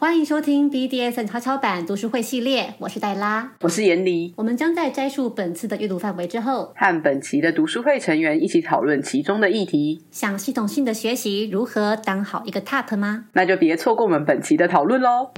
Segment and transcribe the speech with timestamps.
[0.00, 4.32] 欢迎收听 BDSN 悄悄版读书会系列，我是黛拉，我是严离。
[4.36, 10.04] 我们将在摘述本次的阅读范围之后，和本期的读书会成员一起讨论其中的议题。
[10.12, 13.24] 想系统性的学习如何当好一个 TOP 吗？
[13.32, 15.32] 那就别错过我们本期的讨论喽。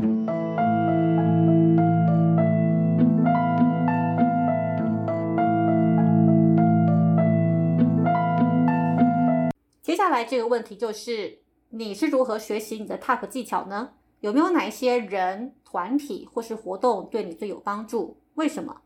[9.80, 11.38] 接下来这个问题就是，
[11.70, 13.92] 你是如何学习你的 TOP 技巧呢？
[14.20, 18.18] 有没有哪一些人、团体或是活动对你最有帮助？
[18.34, 18.82] 为什么？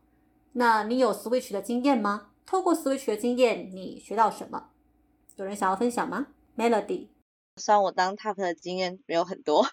[0.53, 2.31] 那你有 Switch 的经验吗？
[2.45, 4.69] 透过 Switch 的经验，你学到什么？
[5.35, 7.09] 有人想要分享吗？Melody，
[7.57, 9.65] 虽然我当 Top 的经验没有很多，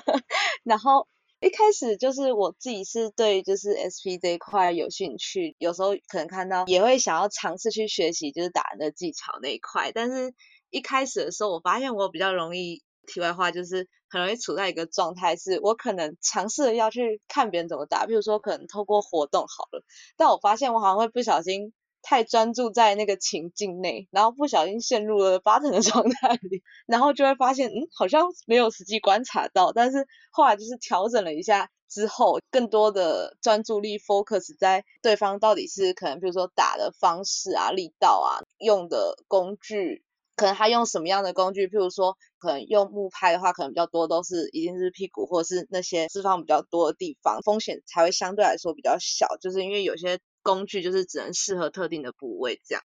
[0.64, 1.06] 然后
[1.40, 10.32] 一开始就是我自己是对就是 SP 这一块有兴趣，有时候可能看到也会想要尝试去学习就是打人的技巧那一块，但是
[10.70, 12.82] 一开始的时候，我发现我比较容易。
[13.04, 19.82] 题外话就是很容易处在一个状态，是我可能尝试要去看别人怎么打，比如说可能透过活动好了，
[20.18, 40.04] 但我发现我好像会不小心太专注在那个情境内，然后不小心陷入了 button 的状态里，然后就会发现嗯好像没有实际观察到，但是后来就是调整了一下之后，更多的专注力 focus 在对方到底是可能比如说打的方式啊、力道啊、用的工具。
[40.34, 41.66] 可能他用什么样的工具？
[41.68, 49.36] 譬如说，可能用木拍的话，可能比较多都是一定是屁股或是那些释放比较多的地方，风险才会相对来说比较小。
[49.40, 52.82] 就是因为有些工具就是只能适合特定的部位这样。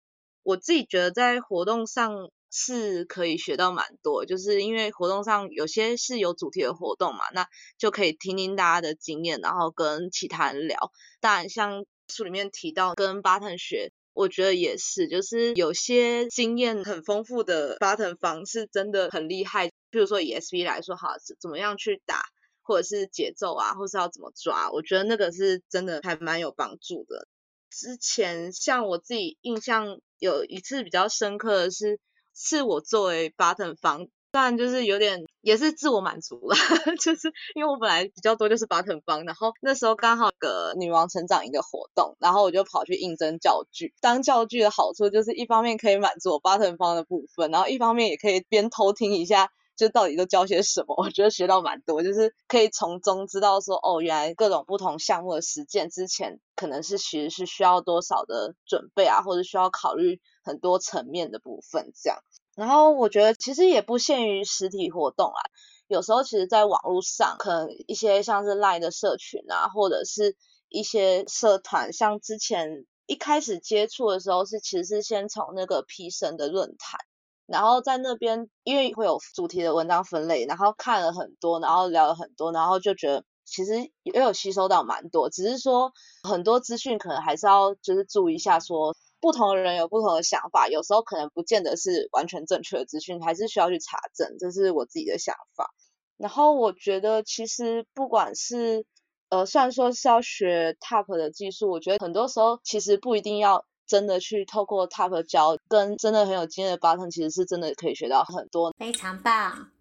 [0.43, 10.91] 我自己觉得在活动上是可以学到蛮多，就是因为活动上有些是有主题的活动嘛，那就可以听听大家的经验，然后跟其他人聊。
[11.19, 13.91] 当然，像书里面提到跟巴腾学。
[14.21, 19.69] 我觉得也是，就是有些经验很丰富的 button 方是真的很厉害。
[19.89, 22.21] 比如说以 SP 来说，哈，怎么样去打，
[22.61, 27.27] 或者是节奏啊，或是要怎么抓，我觉得那个是真的还蛮有帮助的。
[27.71, 31.99] 之前像我自己印象有一次比较深刻的是，
[32.35, 34.07] 是我作为 button 方。
[34.31, 36.55] 当然就是有点也是自我满足了，
[37.03, 43.93] 就是因为我本来比较多就是巴腾方，然后那时候刚好个女王成长营的活动，然后我就跑去应征教具。
[43.99, 50.95] 当教具的好处就是一方面可以满足我巴腾方的部分，然后一方面也可以边偷听一下，就到底都教些什么。
[50.97, 62.19] 我觉得学到蛮多，就是可以从中知道说，哦，原来各种不同项目的实践之前可能是其实是需要多少的准备啊，或者需要考虑很多层面的部分这样。
[62.55, 65.41] 然后我觉得其实也不限于实体活动啦，
[65.87, 70.35] 有时候其实在网络上，可能一些像是 Line 的社群啊，或者是
[70.67, 76.99] 一些社团，像之前一开始接触的时候，是其实是先从那个 P 神的论坛，
[77.45, 85.93] 然后在那边因为会有主题的文章分类，然后看了很多，然后聊了很多，然后就觉得其实也有吸收到蛮多，只是说
[86.27, 88.93] 很多资讯可能还是要就是注意一下说。
[89.21, 94.35] 不同的人有不同的想法，有时候可能不见得是完全正确的资讯，还是需要去查证。
[94.39, 95.73] 这是我自己的想法。
[96.17, 98.85] 然后我觉得，其实不管是
[99.29, 108.73] 呃，虽然说是要学 Tap 的技术，我觉得很多时候其实不一定要真的去透过 Tap 教，跟真的很有经验的 Button，其实是真的可以学到很多。
[108.77, 109.71] 非常棒。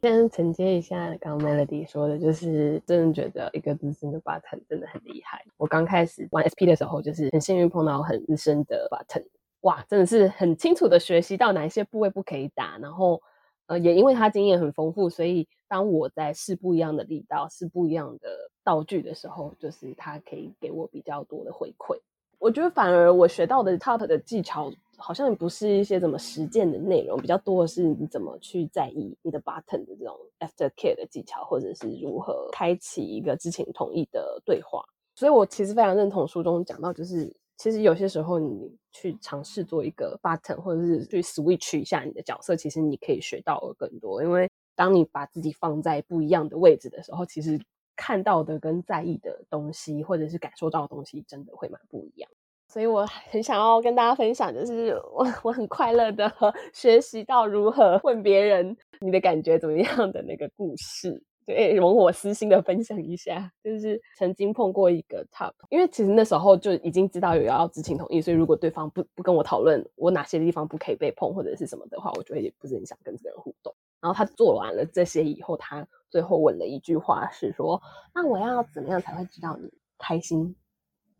[0.00, 5.44] 先承接一下刚刚 Melody 说的，就是真的觉得一个资深的 button 真的很厉害。
[5.56, 9.24] 我刚开始玩 SP 的时候，就是很幸运碰到很资深的 button，
[9.62, 12.78] 哇，真的是很清楚的学习到哪一些部位不可以打。
[12.78, 13.20] 然后，
[13.66, 18.28] 呃，也因为他经验很丰富，所以当我在试不一样的力道、试不一样的
[18.62, 21.98] 道具的时候，就是他可以给我比较多的回馈。
[22.38, 24.72] 我觉得反而我学到的 top 的技巧。
[25.00, 34.84] 好像不是一些怎么实践的内容，比较多的是你怎么去在意你的 button 的这种 after care 的技巧，或者是如何开启一个知情同意的对话。
[35.14, 44.20] 所以我其实非常认同书中讲到，就是其实有些时候你去尝试做一个 button，或者是去 switch 一下你的角色，其实你可以学到更多。
[44.20, 47.56] 因为当你把自己放在不一样的位置的时候，其实
[47.98, 52.30] 看到的跟在意的东西，或者是感受到的东西，真的会蛮不一样。
[52.68, 56.32] 所以我很想要跟大家分享，就是我 我很快乐的
[56.72, 61.22] 学习到如何问别人你的感觉怎么样的那个故事。
[61.46, 73.74] 对，容我私心的分享一下，就是曾经碰过一个 top，因为其实那时候就已经知道有要知情同意，所以如果对方不不跟我讨论我哪些地方不可以被碰或者是什么的话，我就会也不是很想跟这个人互动。
[73.98, 77.80] 然后他做完了这些以后，他最后问了一句话是说
[78.14, 80.54] ：“那我要怎么样才会知道你开心？”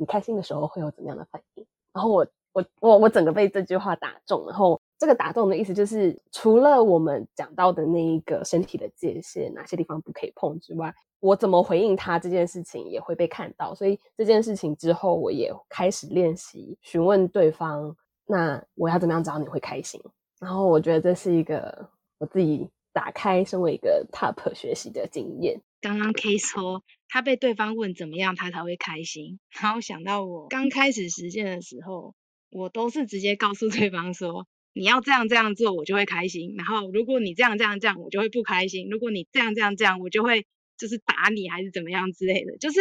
[0.01, 1.67] 你开心的时候会有怎么样的反应？
[1.93, 13.75] 然后我我我我整个被这句话打中，然后这个打中的意思就是，除了我们讲到的那一个身体的界限，哪些地方不可以碰之外，我怎么回应他这件事情也会被看到。
[13.75, 20.01] 所以这件事情之后，我也开始练习询问对方，那我要怎么样找你会开心？
[20.39, 21.89] 然后我觉得这是一个
[22.19, 25.63] 我自己打开身为一个 top 学习的经验。
[25.81, 32.17] 刚刚 K 说他被对方问怎么样他才会开心，然后想到我刚开始实践的时候，
[32.51, 40.45] 我都是直接告诉对方说你要这样这样做我就会开心，然后如果你这样这样这样我就会不开心，如果你这样这样这样我就会
[40.77, 42.81] 就是打你还是怎么样之类的，就是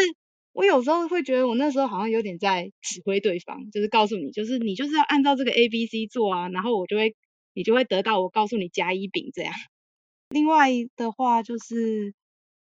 [0.51, 7.15] 我有时候会觉得我那时候好像有点在指挥对方，就是告诉你就是你就是要按照这个 A B C 做啊，然后我就会
[7.53, 9.53] 你就会得到我告诉你甲乙丙这样。
[10.29, 12.13] 另外的话就是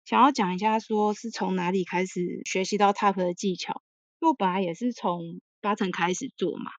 [0.04, 3.82] 想要讲一下，说是从哪里开始学习到 TAP 的技巧。
[4.20, 6.70] 因为我本来也是从八成开始做嘛，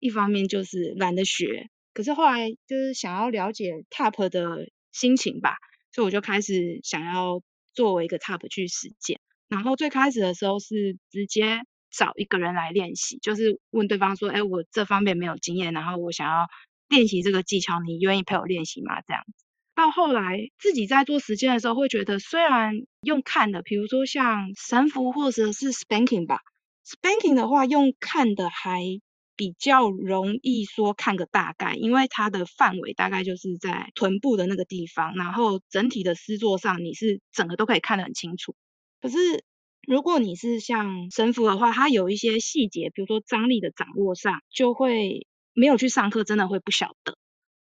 [0.00, 5.56] 一方面就是懒得学，可是后来就是想要了解 TAP 的心情吧，
[5.92, 7.40] 所以我就开始想要
[7.72, 9.20] 作为一个 TAP 去实践。
[9.48, 11.60] 然后最开始的时候是直接
[11.90, 16.48] 找一个人来练习，就是问对方说：“哎，我这方面没有经验，然后我想要
[16.88, 19.43] 练习这个技巧，你愿意陪我练习吗？”这样子。
[19.74, 26.40] 到后来自己在做实践的时候，会觉得虽然用看的，比如说像神符或者是 spanking 吧
[26.86, 28.82] ，spanking 的话用看的还
[29.36, 38.54] 比较容易说看个大概，因为它的范围大概就是在臀部的那个地方，然后整体的诗作上你是整个都可以看得很清楚。
[39.00, 39.44] 可是
[39.86, 47.16] 如果你是像神符的话，它有一些细节，比如说张力的掌握上，就会没有去上课，真的会不晓得。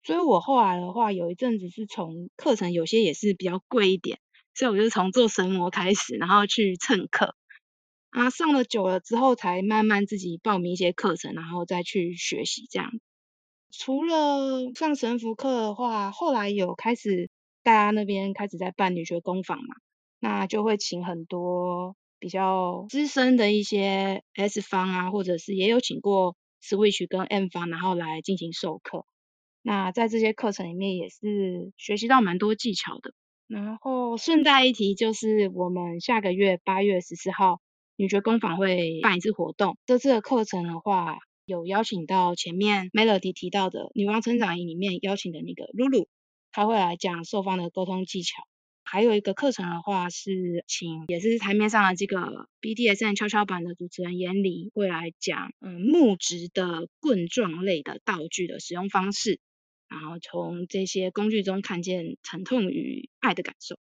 [0.03, 4.19] 所以我后来的话，有一阵子是从课程有些也是比较贵一点，
[4.53, 7.35] 所以我就从做神模开始，然后去蹭课
[8.09, 12.91] 啊，上了久了之后，才慢慢自己报名一些课程，然后再去学习这样。
[13.69, 17.29] 除了上神符课的话，后来有开始
[17.63, 19.75] 大家那边开始在办女学工坊嘛，
[20.19, 29.05] 那就会请很多比较资深的一些 S 方啊，或者是也有请过 Switch 跟 M 方，然后来进行授课。
[29.61, 33.13] 那在这些课程里面也是学习到蛮多技巧的。
[33.47, 37.59] 然后顺带一提，就是我们下个月八月十四号
[37.97, 39.77] 女爵工坊会办一次活动。
[39.85, 46.07] 这次的课程的话，有邀请到前面 Melody 提到的女王成长营里面邀请的那个露露，
[46.53, 48.41] 她会来讲受方的沟通技巧。
[48.83, 59.39] 还有一个课程的话是请也是台面上的这个 BDSN 跷跷板的主持人严里会来讲，嗯，木质的棍状类的道具的使用方式。
[59.91, 63.75] 然后从这些工具中看见疼痛与爱的感受。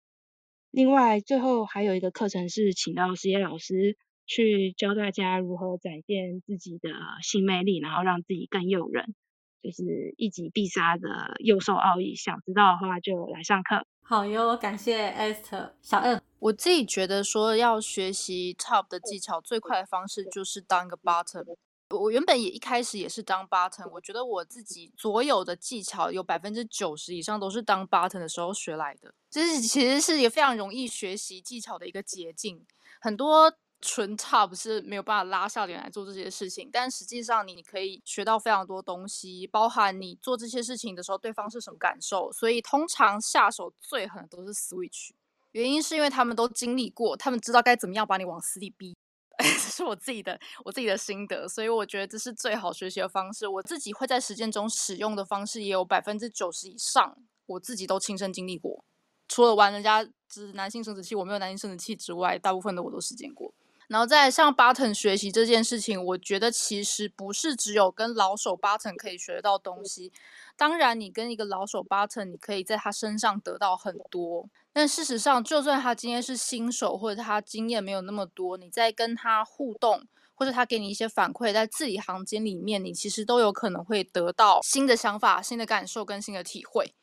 [0.69, 6.89] 另外，最后还有一个课程是请到实业老师去教大家如何展现自己的
[7.23, 9.15] 性魅力，然后让自己更诱人，
[9.61, 12.15] 就是一击必杀的诱兽奥义。
[12.15, 13.85] 想知道的话就来上课。
[14.03, 16.21] 好哟，感谢 Esther 小恩。
[16.39, 21.55] 我自己觉得说要学习 top 的技巧，最快的方式就是当一个 bottom。
[21.91, 32.65] 我原本也一开始也是当 button，我觉得我自己所有的技巧有百分之九十以上都是当 button 的时候学来的，这是其实是也非常容易学习技巧的一个捷径。
[32.99, 42.31] 很多纯 top 是没有办法拉下脸来做这些事情，但实际上你可以学到非常多东西，包含你做这些事情的时候对方是什么感受。
[42.31, 45.09] 所以通常下手最狠的都是 switch，
[45.53, 48.95] 原因是因为他们都经历过，他们知道该怎么样把你往死里逼。
[49.41, 53.47] 这 是我自己的我自己的心得，所以我觉得这是最好学习的方式。
[53.47, 58.83] 我自己会在实践中使用的方式也有百分之九十以上，我自己都亲身经历过。
[59.27, 63.53] 除了玩人家指男性生殖器，我没有男性生殖器之外，大部分的我都实践过。
[63.91, 70.13] 然后在向 button 学习这件事情，我觉得其实不是只有跟老手 button 可以学到东西。
[70.55, 74.47] 当然，你跟一个老手 button，你可以在他身上得到很多。
[74.71, 80.01] 但事实上，就算他今天是新手，或者他经验没有那么多，你在跟他互动，
[80.35, 86.93] 或者他给你一些反馈，在字里行间里面，你其实都有可能会得到新的想法、新的感受跟新的体会。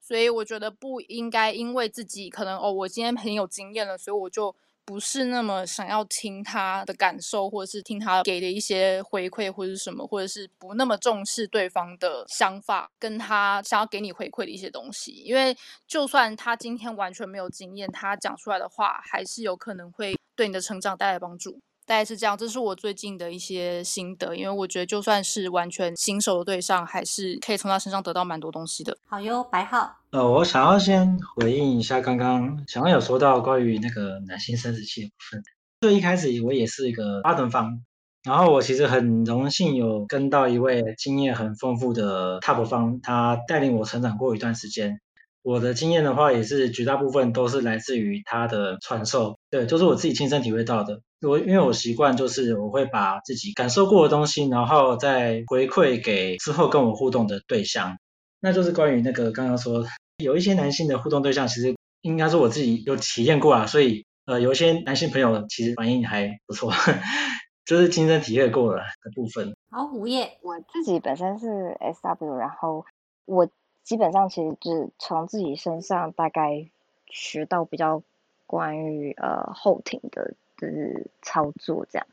[0.00, 15.12] 所以我觉得不应该因为自己可能哦，我今天很有经验了，所以我就不是那么想要听他的感受，或者是听他给的一些回馈或者是什么，或者是不那么重视对方的想法，跟他想要给你回馈的一些东西。
[15.12, 21.60] 因为就算他今天完全没有经验，他讲出来的话还是有可能会对你的成长带来帮助。
[21.92, 24.34] 大概是这样，这是我最近的一些心得。
[24.34, 28.96] 因为我觉得就算是完全新手的对象，还是可以从他身上得到蛮多东西的。
[29.06, 29.94] 好哟，白浩。
[30.10, 35.42] 呃，我想要先回应一下刚刚小安有说到关于那个男性生殖器的部分。
[35.82, 37.82] 最一开始我也是一个巴顿方，
[38.24, 44.98] 然后我其实很荣幸有跟到一位经验很丰富的 Top 方，他带领我成长过一段时间。
[45.42, 51.00] 我的经验的话，也是绝大部分都是来自于他的传授，对，就是我自己亲身体会到的。
[51.20, 57.96] 我因为我习惯就是我会把自己感受过的东西，然后再回馈给之后跟我互动的对象。
[58.40, 59.84] 那就是关于那个刚刚说
[60.18, 66.72] 有一些男性的互动对象，其实应该是我自己有体验过啊，所以呃有一些男性朋友其实反应还不错，
[67.66, 69.52] 就是亲身体验过了的部分。
[69.70, 72.84] 好，午夜，我自己本身是 SW，然后
[73.24, 73.48] 我。
[73.82, 76.68] 基本上其实是从自己身上大概
[77.06, 78.02] 学到比较
[78.46, 82.06] 关于呃后庭的就是操作这样，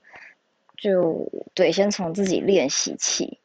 [0.77, 3.39] 就对，先从自己练习起。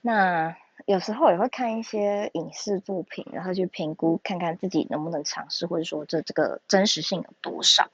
[0.00, 0.56] 那
[0.86, 7.88] 有时候也会看一些影视作品，然后去评估看看自己能不能尝试，或者说这这个真实性有多少。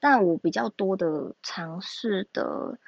[0.00, 2.78] 但我比较多的尝试的。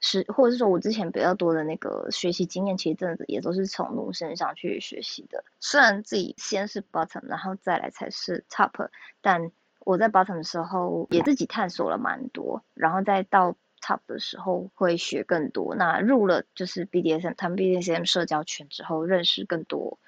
[0.00, 5.44] 是，或者是说我之前比较多的那个学习经验，其实真的也都是从奴身上去学习的。
[5.60, 8.88] 虽然自己先是 bottom，然后再来才是 top，
[9.20, 9.50] 但
[9.80, 15.74] 我在 bottom 的时候也自己探索了蛮多，然后再到 top 的时候会学更多。
[15.74, 19.98] 那入了就是 BDSM，他们 BDSM 社交圈之后，认识更多。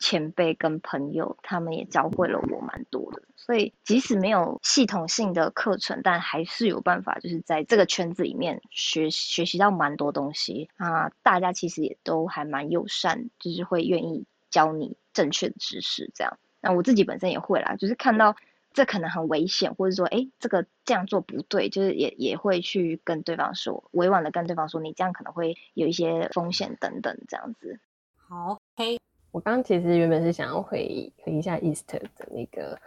[0.00, 11.10] 前辈跟朋友，他们也教会了我蛮多的，所以即使没有系统性的课程，但还是有办法，就是在这个圈子里面学学习到蛮多东西啊。
[11.22, 16.38] 大家其实也都还蛮友善，就是会愿意教你正确的知识这样。
[16.62, 18.34] 那我自己本身也会啦，就是看到
[18.72, 27.78] 这可能很危险，或者说哎这个这样做不对，就是也也会去跟对方说，委婉的跟对方说，你这样可能会有一些风险等等这样子。
[28.16, 28.98] 好，OK。
[29.32, 32.78] 我刚其实原本是想要回回一下 East 的那个，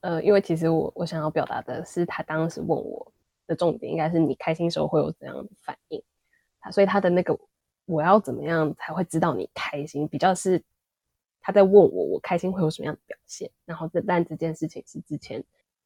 [0.00, 3.12] 呃，因为其实我我想要表达的是，他当时问我
[3.46, 6.02] 的重点应该是你开心时候会有怎样的反应，
[6.60, 7.38] 他所以他的那个
[7.86, 10.60] 我要怎么样才会知道你开心，比较是
[11.40, 15.42] 他在问我我开心会有什么样的表现，然后这但这件事情是之前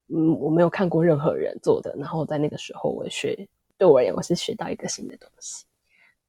[0.09, 3.47] 嗯我没有看过任何人做的，然后在那个时候我学
[3.77, 5.67] 对我而言我是学到一个新的东西，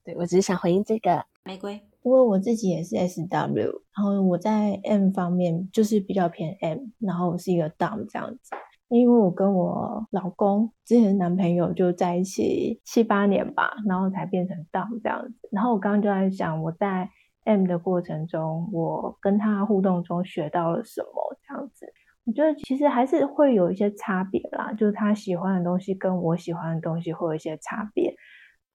[0.04, 1.24] 对我只是想回应这个。
[1.44, 1.80] 玫瑰。
[2.04, 8.54] 因为我自己也是 S W，然后我在 M 方面就是比较偏 M，然后我是一个 Dom 这样子。
[8.88, 15.48] 因为我跟我老公之前男朋友就在一起七八年吧，然后才变成 Dom 这样子。
[15.50, 17.08] 然后我刚刚就在想，我在
[17.44, 21.08] M 的过程中，我跟他互动中学到了什么
[21.48, 21.86] 这样子。
[22.26, 28.13] 我觉得其实还是会有一些差别啦，就是他喜欢的东西跟我喜欢的东西会有一些差别。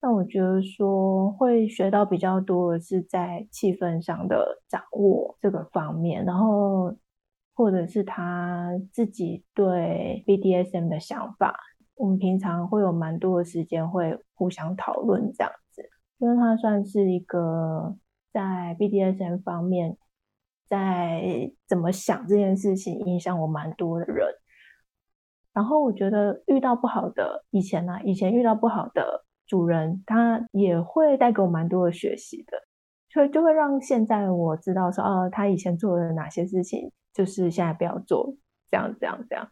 [0.01, 6.95] 那我觉得说会学到比较多的是在气氛上的掌握这个方面，然后
[7.53, 11.59] 或者是他自己对 BDSM 的想法，
[11.95, 15.89] 我们平常会有蛮多的时间会互相讨论这样子，
[16.19, 17.97] 因为他算是一个
[18.31, 19.97] 在 BDSM 方面
[20.69, 24.25] 在怎么想这件事情影响我蛮多的人，
[25.51, 29.25] 然后我觉得遇到不好的以前呢，以前遇到不好的。
[29.49, 32.57] 主人他也会带给我蛮多的学习的，
[33.11, 38.35] 所以就会让现在我知道说，哦，他以前做了哪些事情，就是现在不要做，
[38.69, 39.49] 这样这样这样。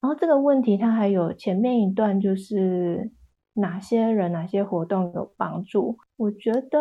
[0.00, 3.12] 然后这个问题它还有前面一段，就是
[3.54, 5.96] 哪些人哪些活动有帮助？
[6.16, 6.80] 我觉得，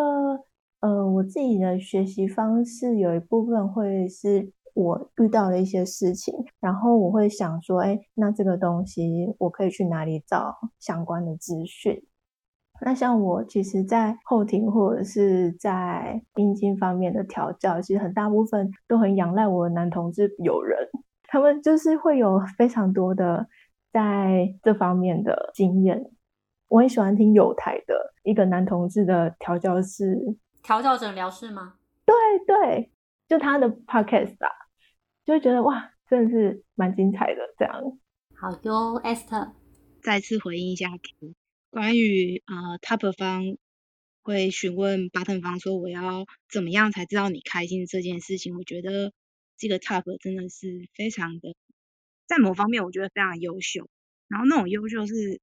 [0.79, 12.01] 呃，我自己的学习方式有一部分会是我遇到的一些事情，然后我会想说，哎，那这个东西我可以去哪里找相关的资讯？
[12.81, 20.88] 那像我其实，在后庭或者是在阴茎方面的调教，其实很大部分都很仰赖我的男同志友人，
[21.24, 23.48] 他们就是会有非常多的
[23.91, 26.03] 在这方面的经验。
[26.69, 30.17] 我很喜欢听有台的一个男同志的调教室，
[30.63, 31.74] 调教诊疗室吗？
[32.05, 32.15] 对
[32.48, 32.91] 对，
[33.27, 34.50] 就他的 podcast 啊，
[35.25, 37.41] 就会觉得哇，真的是蛮精彩的。
[37.57, 37.74] 这样，
[38.36, 39.50] 好哟，Esther，
[40.01, 40.88] 再次回应一下。
[41.72, 43.56] 关于呃，top 方
[44.24, 49.14] 会询问 bottom 方说我要怎么样才知道你开心这件事情，我觉得
[49.56, 51.54] 这个 top 真的是非常的，
[52.28, 53.88] 在某方面我觉得非常优秀。
[54.28, 55.40] 然后那种优秀是，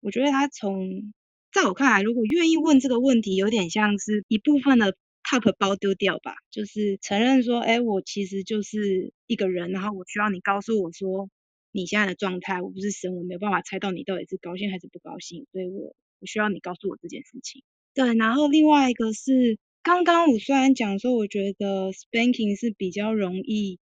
[0.00, 1.12] 我觉得他从
[1.52, 11.28] 在我看来，如果愿意问这个问题，有点像是一部分的 top 包丢掉吧，就是承认说，哎，我其实就是一个人，然后我需要你告诉我说。
[11.74, 17.64] 你现在的状态，我不是神，我没有办法猜到你到底是高兴还是不高兴，所以我我需要你告诉我这件事情。
[17.94, 23.80] 对，然后另外一个是，刚刚我虽然讲说，我觉得 spanking 是比较容易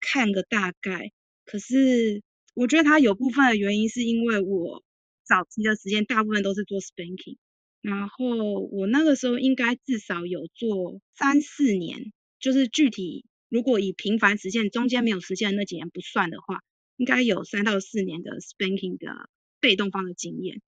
[0.00, 1.12] 看个大概，
[1.44, 2.22] 可是
[2.54, 4.82] 我觉得它有部分的原因是因为我
[5.22, 7.36] 早期的时间大部分都是做 spanking，
[7.82, 16.62] 然后我那个时候应该至少有做三四年，就是具体如果以频繁实现中间没有实现那几年不算的话，
[16.96, 20.60] 应该有三到四年的 spanking 的被动方的经验。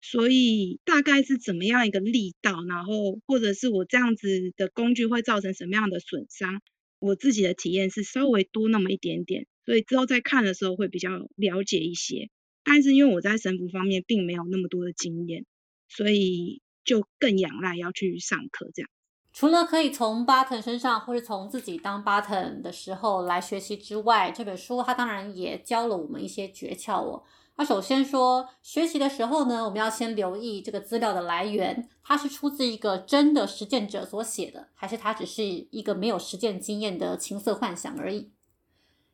[0.00, 6.60] 所以大概是怎么样一个力道，然后或者是我这样子的工具会造成什么样的损伤，
[6.98, 12.30] 我自己的体验是稍微多那么一点点，所以之后再看的时候会比较了解一些。
[12.64, 15.46] 但是因为我在神符方面并没有那么多的经验。
[15.94, 18.88] 所以就更仰赖要去上课这样。
[19.32, 27.22] 除了可以从 Button 身上，或是从自己当 Button 的时候来学习之外，这本书它当然也教了我们一些诀窍哦。
[27.56, 38.30] 那首先说，学习的时候呢，我们要先留意这个资料的来源，它是出自一个真的实践者所写的，还是它只是一个没有实践经验的情色幻想而已？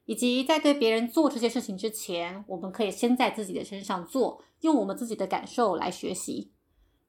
[0.05, 6.51] 以及在对别人做这些事情之前，我们可以先在自己的身上做，用我们自己的感受来学习。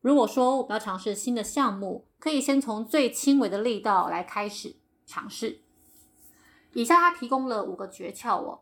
[0.01, 5.62] 如果说我们要尝试新的项目，可以先从最轻微的力道来开始尝试。
[6.74, 8.62] 以下他提供了五个诀窍哦。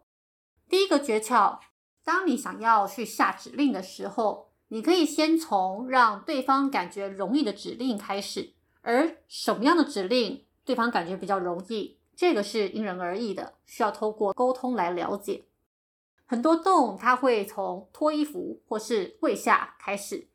[0.68, 1.60] 第一个诀窍，
[2.04, 8.54] 当你想要去下指令的时候，你可以先从让对方感觉容易的指令开始。
[8.82, 15.46] 而什么样的指令对方感觉比较容易，这个是因人而异的，需要透过沟通来了解。
[16.26, 20.30] 很多动他会从脱衣服或是跪下开始。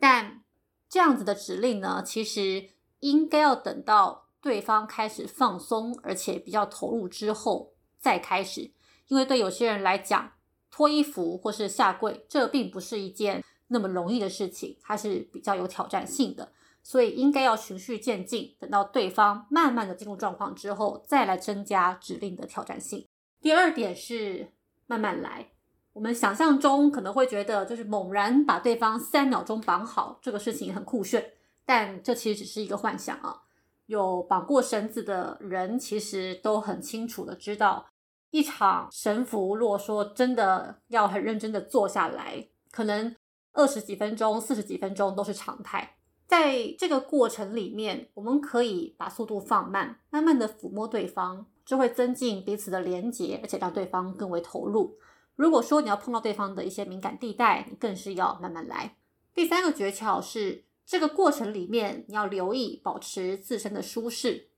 [0.00, 0.42] 但
[0.88, 8.72] 这样子的指令呢，其实应该要等到对方开始放松，而且比较投入之后再开始。
[9.06, 10.32] 因为对有些人来讲，
[10.70, 16.50] 脱衣服或是下跪，这并不是一件那么容易的事情，它是比较有挑战性的。
[16.82, 23.06] 所以应该要循序渐进，等到对方慢慢的进入状况之后，再来增加指令的挑战性。
[23.40, 24.52] 第二点是
[24.86, 25.50] 慢慢来。
[25.92, 31.32] 我们想象中可能会觉得，就是猛然把对方三秒钟绑好，这个事情很酷炫，
[31.66, 33.42] 但这其实只是一个幻想啊。
[33.86, 37.84] 有绑过绳子的人，其实都很清楚的知道，
[38.30, 43.16] 一场神符，如果说真的要很认真的做下来，可能
[43.52, 45.96] 二十几分钟、四十几分钟都是常态。
[46.28, 54.96] 在这个过程里面，我们可以把速度放慢，慢慢的抚摸对方，这会增进彼此的连结，而且让对方更为投入。
[55.36, 58.96] 如果说你要碰到对方的一些敏感地带，你更是要慢慢来。
[59.34, 64.48] 第三个诀窍是，这个过程里面你要留意保持自身的舒适，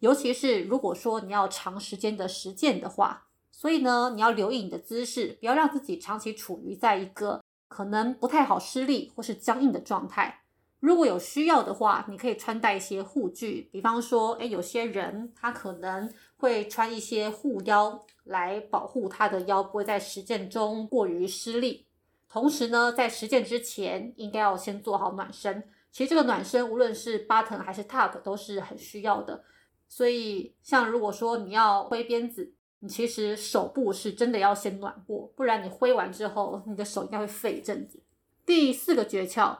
[0.00, 10.42] 尤其是如果说你要长时间的实践的话，所以呢，你要留意你的姿势，不要让自己长期处于在一个可能不太好施力或是僵硬的状态。
[10.80, 18.04] 如果有需要的话，你可以穿戴一些护具，比方说，诶，有些人他可能会穿一些护腰。
[18.26, 21.86] 来保护他的腰不会在实践中过于失力。
[22.28, 25.62] 同时呢，在实践之前应该要先做好暖身。
[25.90, 29.42] 其实这个暖身无论是 button 还是 tuck 都是很需要的。
[29.88, 38.02] 所以像如果说你要挥鞭子，你其实手部是真的要先暖过，不然你挥完之后，你的手应该会废一阵子。
[38.44, 39.56] 第四个诀窍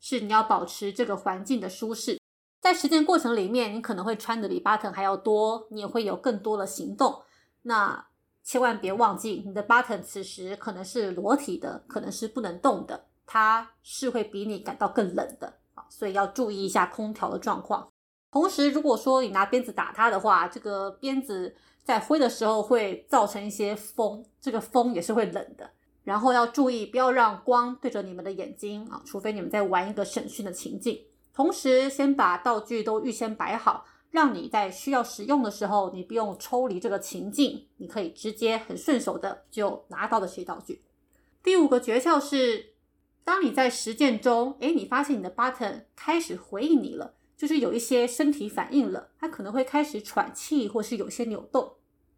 [0.00, 2.18] 是你要保持这个环境的舒适。
[2.60, 7.22] 在实践过程里面，你可能会穿的比 button 还要多，你也会有更多的行动。
[7.68, 8.06] 那
[8.42, 17.86] 千万别忘记，你的 button 此时可能是裸体的，可能是不能动的，它是会比你感到更冷的啊，所以要注意一下空调的状况。
[18.32, 21.54] 同时，如果说你拿鞭子打它的话，这个鞭子
[21.84, 25.70] 在挥的时候会造成一些风，这个风也是会冷的。
[26.04, 30.98] 然后要注意，不要让光对着你们的眼睛啊，除非你们在玩一个审讯的情境。
[31.34, 33.84] 同时，先把道具都预先摆好。
[34.10, 40.82] 让你在需要使用的时候，你不用抽离这个情境，你可以直接很顺手的就拿到的些道具。
[41.42, 42.74] 第五个诀窍是，
[43.24, 51.74] 当你在实践中，诶，你发现你的 button 开始回应你了，就是有一些身体反应了，它可能会开始喘气或是有些扭动，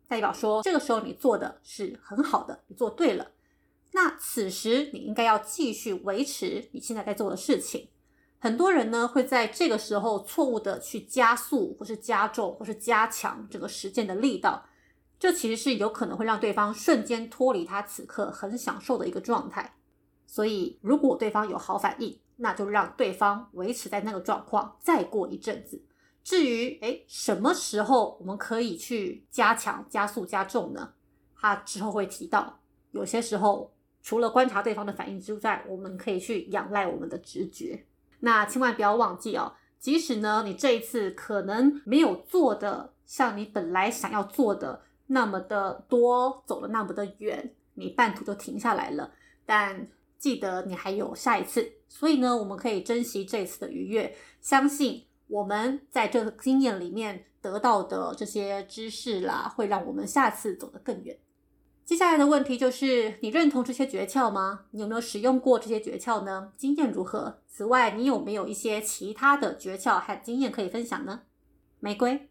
[0.09, 3.33] 代表说这个时候你做的是很好的，你做对了。
[3.93, 7.89] 那此时你应该要继续维持你现在在做的事情。
[8.43, 14.65] 很多人呢会在这个时候错误的去加速，或是加重，或是加强这个实践的力道，
[15.19, 19.77] 这其实是有可能会让对方瞬间脱离他此刻很享受的一个状态。
[20.27, 25.85] 所以，如果对方有好反应，那就让对方维持在那个状况，再过一阵子。
[26.25, 30.95] 至于诶什么时候我们可以去加强、加速、加重呢？
[31.35, 32.59] 他之后会提到，
[32.93, 33.71] 有些时候
[34.03, 37.85] 除了观察对方的反应之外，我们可以去仰赖我们的直觉。
[38.21, 49.13] 那千万不要忘记哦，即使呢，你这一次可能没有做的像你本来想要做的那么的多，走了那么的远，你半途就停下来了。
[49.45, 61.19] 但记得你还有下一次，所以呢，我们可以珍惜这次的愉悦，相信我们在这个经验里面得到的这些知识啦，会让我们下次走得更远。
[61.91, 64.67] 接下来的问题就是，你认同这些诀窍吗？
[64.71, 66.53] 你有没有使用过这些诀窍呢？
[66.57, 67.41] 经验如何？
[67.49, 71.23] 此外，你有没有一些其他的诀窍和经验可以分享呢？
[71.81, 72.29] 玫瑰，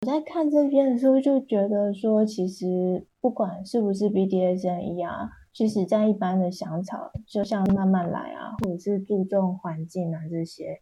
[0.00, 10.80] 我在看这篇的时候就觉得说，其实不管是不是 BDSM 啊，其实在一般的香草，就像慢慢来啊，或者是注重环境啊这些，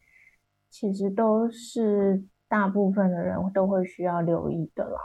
[0.71, 4.99] 其实都是大部分的人都会需要留意的啦。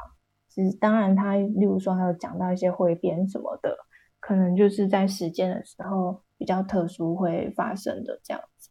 [0.54, 3.76] 其实，当然，他例如说，还有讲到一些汇编什么的，
[4.20, 8.70] 可能就是在实践的时候比较特殊会发生的这样子，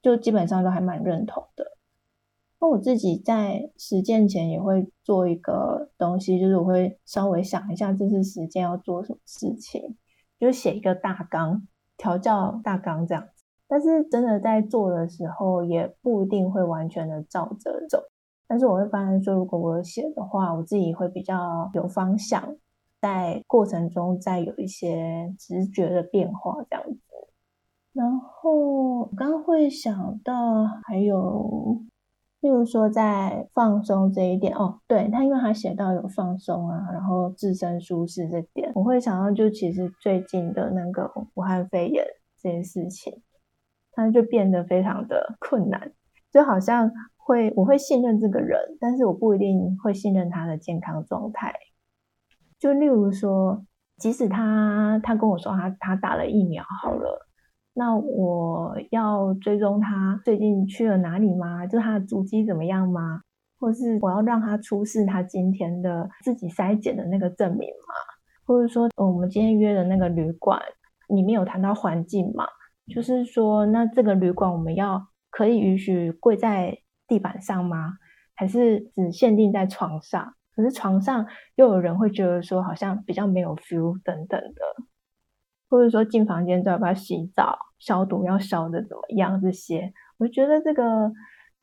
[0.00, 1.66] 就基本上都还蛮认同的。
[2.60, 9.96] 那我自己在实践前也会做一个东西，就是我会稍微想一下这次实践要做什么事情，
[10.38, 13.42] 就写一个大纲、调教大纲这样子。
[13.66, 18.04] 但是真的在做的时候，也不一定会完全的照着走。
[18.52, 22.54] 但是我会发现说，如果我写的话，我自己会比较有方向，
[23.00, 27.00] 在过程中再有一些直觉的变化这样子。
[27.94, 31.80] 然后刚会想到还有，
[32.40, 42.04] 例如说在放松这一点哦，对他，因为他写到有放松啊，然后自身舒适这点，我会想到就其实最近的那个武汉肺炎
[42.38, 43.22] 这件事情，
[43.92, 45.90] 它就变得非常的困难，
[46.30, 46.92] 就好像。
[47.24, 51.54] 会，我会信任这个人，但是我不一定会信任他的健康状态。
[52.58, 53.64] 就例如说，
[53.96, 57.26] 即使他他跟我说他他打了疫苗好了，
[57.74, 61.64] 那我要追踪他最近去了哪里吗？
[61.64, 63.20] 就他的足迹怎么样吗？
[63.60, 67.94] 或是我要让他出示他今天的自己筛检的那个证明吗？
[68.44, 70.60] 或者说，我们今天约的那个旅馆
[71.06, 72.44] 里面有谈到环境嘛？
[72.92, 76.76] 就是说，那这个旅馆我们要可以允许跪在。
[77.12, 77.98] 地板上吗？
[78.34, 80.34] 还是只限定在床上？
[80.56, 84.62] 可是床上又有人会觉得说好像比较没有 feel 等等的，
[85.68, 89.38] 或者说进房间要不要洗澡、消毒要消的怎么样？
[89.42, 91.12] 这些我觉得这个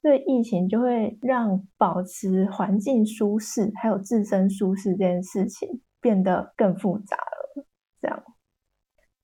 [0.03, 7.65] 这疫情就会让保持环境舒适还有自身舒适这件事情变得更复杂了。
[7.99, 8.23] 这样，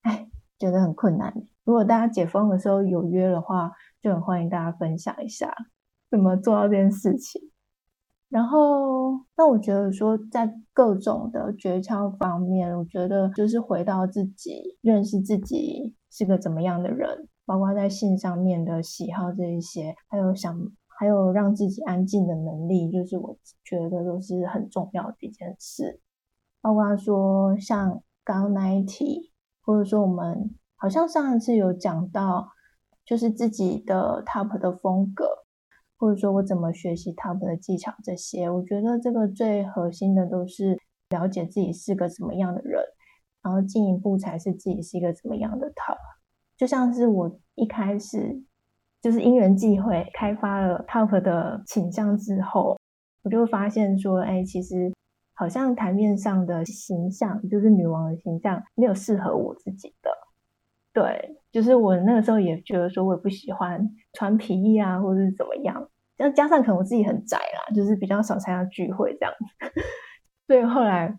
[0.01, 1.31] 哎，觉得很困难。
[1.63, 5.53] 如果大家解封的时候有约的话，就很欢迎大家分享一下。
[6.10, 7.41] 怎么做到这件事情？
[8.30, 26.02] 然后，那我觉得说，在各种的诀窍方面，我觉得就是回到自己认识自己是个怎么样的人，包括在性上面的喜好这一些，还有想，还有让自己安静的能力，就是我觉得都是很重要的一件事。
[26.60, 32.50] 包括说，像刚刚那一题，或者说我们好像上一次有讲到，
[33.06, 35.44] 就是自己的 top 的风格。
[35.97, 40.77] 或者说我怎么学习 top 的技巧，这些我觉得这个最核心的都是
[41.10, 42.81] 了解自己是个什么样的人，
[43.41, 45.97] 然后进一步才是自己是一个怎么样的 top。
[46.58, 48.43] 就像是我一开始
[49.01, 52.77] 就是因缘际会开发了 top 的倾向之后，
[53.23, 54.93] 我就发现说，哎，其实
[55.34, 60.10] 好像台面上的形象，就是女王的形象，没有适合我自己的。
[60.95, 65.89] 对，就是我那个时候也觉得说，我也不喜欢穿皮衣啊，或者是怎么样。
[66.17, 69.81] 再加上可能我自己很宅啦，就是比较少参加聚会这样子，
[70.47, 71.13] 所以后来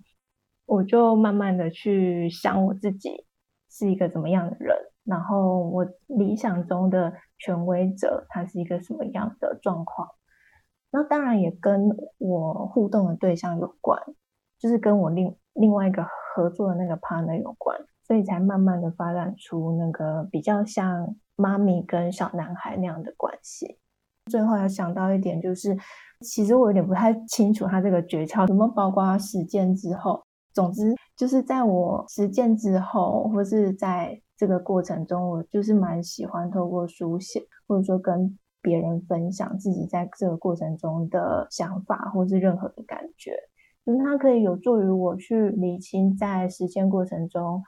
[0.65, 3.27] 我就慢慢的去想我自己
[3.71, 10.09] 是一个怎么样的人，然后我理想中的权威者他是一个什么样的状况。
[10.91, 14.03] 那当然也跟我互动的对象有关，
[14.59, 16.03] 就是跟我另另外一个
[16.35, 17.79] 合作的那个 partner 有关。
[18.07, 23.79] 所以才慢慢的发展出那个比较像妈咪跟小男孩那样的关系。
[24.31, 25.77] 最后要想到一点，就是
[26.21, 30.23] 其实我有点不太清楚他这个诀窍怎么包括实践之后。
[30.53, 43.37] 总之就是在我实践之后，或是在这个过程中，我就是蛮喜欢透过书写，或者说跟别人分享自己在这个过程中的想法，或是任何的感觉，
[43.85, 47.63] 就是它可以有助于我去理清在实践过程中。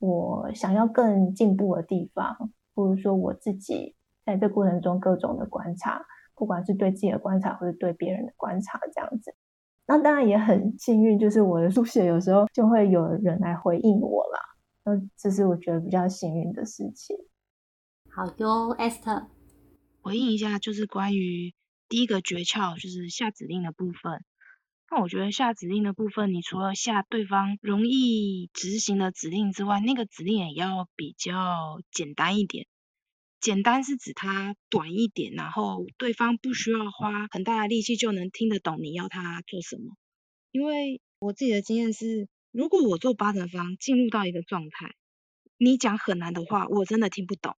[0.00, 6.02] 我想要更进步的地方，或者说我自己在这过程中各种的观察，
[6.34, 9.34] 不管是对自己的观察，或者对别人的观察，这样子。
[9.86, 14.40] 那当然也很幸运，就是我的书写有时候就会有人来回应我啦。
[14.84, 17.16] 那这是我觉得比较幸运的事情。
[18.08, 19.26] 好哟，Esther，
[20.00, 21.54] 回应一下，就是关于
[21.88, 24.24] 第一个诀窍，就是下指令的部分。
[24.92, 32.66] 那我觉得下指令的部分，你除了下对方容易执行的指令之外，那个指令也要比较简单一点。
[33.38, 39.94] 简单是指它短一点，然后对方不需要花很大的力气就能听得懂你要他做什么。
[40.50, 44.96] 因为我自己的经验是，如果我做八成方进入到一个状态，
[45.56, 47.56] 你讲很难的话，我真的听不懂。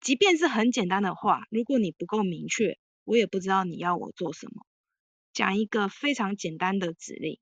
[0.00, 4.64] 即便是很简单的话，如果你不够明确，我也不知道你要我做什么。
[5.34, 7.38] 讲一个非常简单的指令，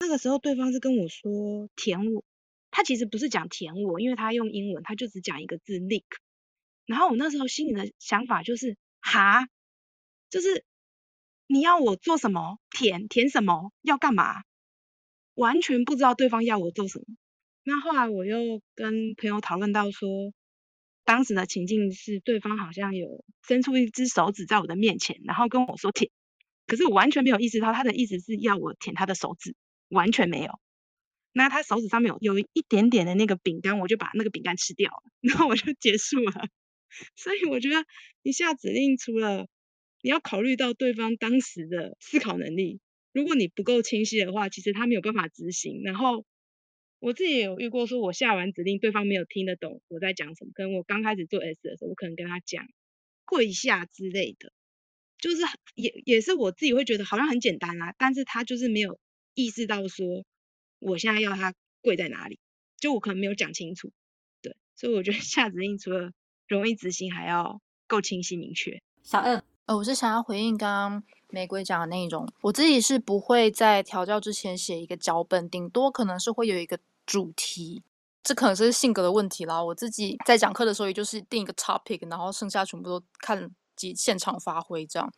[0.00, 2.24] 那个时候对方是跟我说舔我，
[2.70, 6.04] 他其实不是讲舔我，因为他用英文，他就只讲一个字 lick。
[6.86, 9.46] 然后我那时候心里的想法就是哈，
[10.30, 10.64] 就是
[11.46, 12.58] 你要我做什么？
[12.70, 13.72] 舔舔什么？
[13.82, 14.42] 要干嘛？
[15.34, 17.04] 完全不知道对方要我做什么。
[17.62, 20.32] 那后来我又跟朋友讨论到说，
[21.04, 26.10] 当时的情境是对方好像有伸出一只手指在我的面前，然后跟我说舔。
[26.68, 29.56] 可是我完全没有意识到他的意思是要我舔他的手指，
[29.88, 30.60] 完全没有。
[31.32, 36.48] 那他手指上面有有一点点的那个饼干，我就把那个饼干吃掉了，然后我就结束了。
[37.16, 37.84] 所以我觉得
[38.22, 39.46] 你下指令除了
[40.02, 42.80] 你要考虑到对方当时的思考能力，
[43.12, 45.82] 如果你不够清晰的话，其实他没有办法执行。
[45.84, 46.24] 然后
[46.98, 50.50] 我自己也有遇过，说我下完指令，对方没有听得懂我在讲什么。
[50.54, 52.66] 可能我刚开始做 S 的时候，我可能跟他讲
[53.24, 54.52] 跪下之类的。
[55.18, 55.38] 就是
[55.74, 58.98] 也也是我自己会觉得好像很简单啊，但是他就是没有
[59.34, 60.24] 意识到说
[60.78, 61.52] 我现在要他
[61.82, 62.38] 跪在哪里，
[62.78, 63.90] 就我可能没有讲清楚，
[64.40, 66.12] 对，所以我觉得 下指令除了
[66.46, 68.80] 容易执行，还要够清晰明确。
[69.02, 77.82] 小二，呃，我是想要回应刚刚玫瑰讲的内容，我自己是不会在调教之前写一个脚本，顶多可能是会有一个主题，
[78.22, 79.62] 这可能是性格的问题啦。
[79.62, 83.50] 我自己在讲课的时候，也就是定一个 topic，然后剩下全部都看。
[83.78, 85.10] 及现场发挥这样，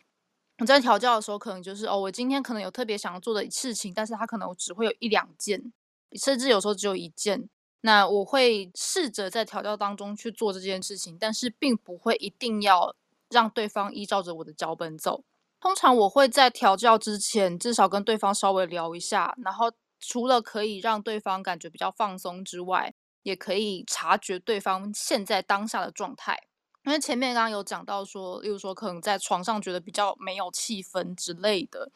[0.58, 5.72] 我在调教的时候，可能就是哦，我今天可能有特别想要做的事情，但是他可能只会有一两件，
[6.12, 7.48] 甚至有时候只有一件。
[7.80, 12.94] 那我会试着在调教当中去做这件事情，但是并不会一定要
[13.30, 15.24] 让对方依照着我的脚本走。
[15.58, 22.92] 通常我会在调教之前，至少跟对方稍微聊一下，然后除了可以让对方感觉比较放松之外，
[23.22, 26.49] 也可以察觉对方现在当下的状态。
[26.84, 31.90] 因为前面刚刚有讲到说，例如说可能在床上觉得比较没有气氛之类的，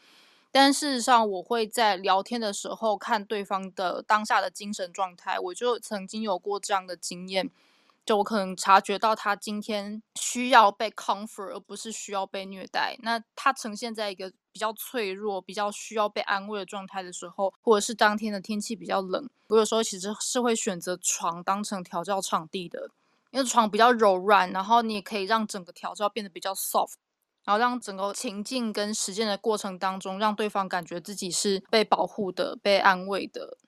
[0.52, 7.50] 但事实上我会在聊天的时候看对方的当下的精神状态，我就曾经有过这样的经验，
[8.04, 12.96] 就我可能察觉到他今天需要被 comfort，而不是需要被虐待。
[13.02, 22.90] 那他呈现在一个比较脆弱、比较需要被安慰的状态的时候，或者是当天的天气比较冷，我有时候其实是会选择床当成调教场地的。
[23.34, 26.92] 因为床比较柔软，然后你也可以让整个调教变得比较 soft，
[27.44, 33.58] 然后让整个情境跟实践的过程当中，让对方感觉自己是被保护的、被安慰的。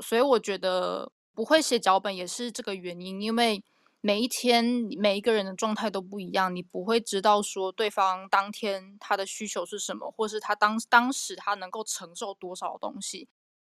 [0.00, 3.64] 所以我觉得不会写脚本也是这个原因，因为
[4.00, 4.64] 每一天
[4.96, 13.26] 每一个人的状态都不一样，你不会知道说对方当天他的需求是什么，或是他当当时他能够承受多少东西。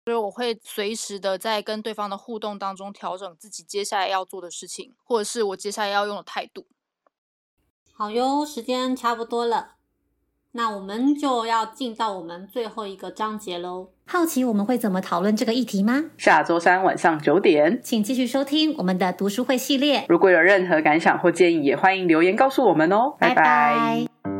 [0.08, 6.66] 所以我会随时的在跟对方的互动当中调整自己接下来要做的事情，或者是我接下来要用的态度。
[7.92, 9.72] 好哟，时间差不多了，
[10.54, 13.90] 那我们就要进到我们最后一个章节喽。
[14.06, 16.06] 好奇我们会怎么讨论这个议题吗？
[16.18, 20.06] 下周三晚上九点，请继续收听我们的读书会系列。
[20.08, 23.18] 如果有任何感想或建议，也欢迎留言告诉我们哦。
[23.20, 24.37] 拜拜。